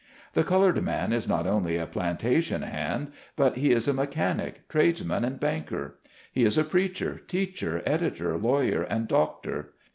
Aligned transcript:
The 0.33 0.43
colored 0.43 0.81
man 0.81 1.13
is 1.13 1.27
not 1.27 1.45
only 1.45 1.77
a 1.77 1.85
plantation 1.85 2.63
hand, 2.63 3.11
but 3.35 3.55
he 3.57 3.69
is 3.69 3.87
a 3.87 3.93
mechanic, 3.93 4.67
tradesman 4.67 5.23
and 5.23 5.39
banker; 5.39 5.99
he 6.31 6.43
is 6.43 6.57
a 6.57 6.63
preacher, 6.63 7.21
teacher, 7.27 7.83
editor, 7.85 8.35
lawyer 8.35 8.81
and 8.81 9.07
doctor. 9.07 9.73